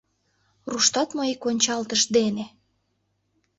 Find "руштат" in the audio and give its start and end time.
0.71-1.09